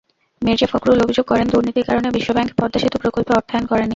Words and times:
মির্জা 0.41 0.67
ফখরুল 0.71 0.99
অভিযোগ 1.01 1.25
করেন, 1.27 1.45
দুর্নীতির 1.47 1.87
কারণে 1.89 2.07
বিশ্বব্যাংক 2.11 2.49
পদ্মা 2.59 2.79
সেতু 2.81 2.97
প্রকল্পে 3.03 3.31
অর্থায়ন 3.35 3.65
করেনি। 3.65 3.89